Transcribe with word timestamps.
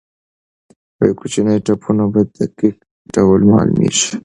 کوچني 1.19 1.55
ټپونه 1.65 2.03
په 2.13 2.21
دقیق 2.37 2.75
ډول 3.13 3.41
معلومېږي. 3.51 4.07